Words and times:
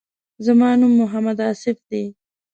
زما 0.45 0.69
نوم 0.79 0.93
محمد 1.01 1.39
آصف 1.51 1.77
دی. 1.89 2.03